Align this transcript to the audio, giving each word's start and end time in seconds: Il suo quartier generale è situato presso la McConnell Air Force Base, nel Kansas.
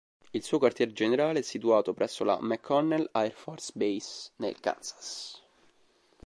Il 0.33 0.41
suo 0.41 0.57
quartier 0.57 0.91
generale 0.93 1.37
è 1.37 1.41
situato 1.43 1.93
presso 1.93 2.23
la 2.23 2.41
McConnell 2.41 3.07
Air 3.11 3.33
Force 3.33 3.71
Base, 3.75 4.31
nel 4.37 4.59
Kansas. 4.59 5.39